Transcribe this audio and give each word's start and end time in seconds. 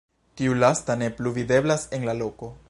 Tiu 0.39 0.55
lasta 0.63 0.95
ne 1.01 1.11
plu 1.19 1.35
videblas 1.37 1.87
en 1.99 2.09
la 2.11 2.17
loko. 2.25 2.53